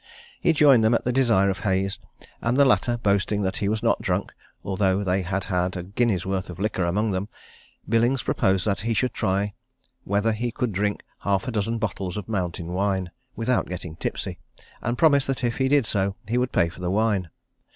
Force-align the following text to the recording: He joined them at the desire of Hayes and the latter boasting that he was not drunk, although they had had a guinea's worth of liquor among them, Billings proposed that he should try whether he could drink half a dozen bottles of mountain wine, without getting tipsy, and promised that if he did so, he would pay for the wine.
He 0.39 0.51
joined 0.51 0.83
them 0.83 0.95
at 0.95 1.03
the 1.03 1.11
desire 1.13 1.51
of 1.51 1.59
Hayes 1.59 1.99
and 2.41 2.57
the 2.57 2.65
latter 2.65 2.97
boasting 2.97 3.43
that 3.43 3.57
he 3.57 3.69
was 3.69 3.83
not 3.83 4.01
drunk, 4.01 4.33
although 4.63 5.03
they 5.03 5.21
had 5.21 5.43
had 5.43 5.77
a 5.77 5.83
guinea's 5.83 6.25
worth 6.25 6.49
of 6.49 6.57
liquor 6.57 6.85
among 6.85 7.11
them, 7.11 7.29
Billings 7.87 8.23
proposed 8.23 8.65
that 8.65 8.79
he 8.81 8.95
should 8.95 9.13
try 9.13 9.53
whether 10.03 10.31
he 10.31 10.51
could 10.51 10.71
drink 10.71 11.03
half 11.19 11.47
a 11.47 11.51
dozen 11.51 11.77
bottles 11.77 12.17
of 12.17 12.27
mountain 12.27 12.73
wine, 12.73 13.11
without 13.35 13.67
getting 13.69 13.95
tipsy, 13.95 14.39
and 14.81 14.97
promised 14.97 15.27
that 15.27 15.43
if 15.43 15.59
he 15.59 15.67
did 15.67 15.85
so, 15.85 16.15
he 16.27 16.39
would 16.39 16.51
pay 16.51 16.67
for 16.67 16.79
the 16.79 16.89
wine. 16.89 17.29